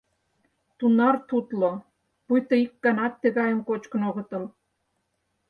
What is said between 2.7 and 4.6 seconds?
ганат тыгайым кочкын огытыл.